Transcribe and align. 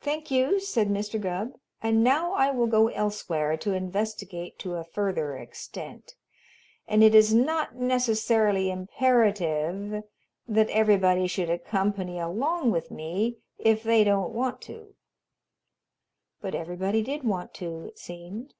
"Thank 0.00 0.32
you," 0.32 0.58
said 0.58 0.88
Mr. 0.88 1.20
Gubb, 1.20 1.52
"and 1.80 2.02
now 2.02 2.32
I 2.32 2.50
will 2.50 2.66
go 2.66 2.88
elsewhere 2.88 3.56
to 3.58 3.72
investigate 3.72 4.58
to 4.58 4.74
a 4.74 4.82
further 4.82 5.36
extent, 5.36 6.16
and 6.88 7.04
it 7.04 7.14
is 7.14 7.32
not 7.32 7.76
necessarily 7.76 8.68
imperative 8.68 10.02
that 10.48 10.70
everybody 10.70 11.28
should 11.28 11.50
accompany 11.50 12.18
along 12.18 12.72
with 12.72 12.90
me 12.90 13.36
if 13.56 13.84
they 13.84 14.02
don't 14.02 14.32
want 14.32 14.60
to." 14.62 14.96
But 16.40 16.56
everybody 16.56 17.00
did 17.04 17.22
want 17.22 17.54
to, 17.54 17.84
it 17.86 17.96
seemed. 18.00 18.54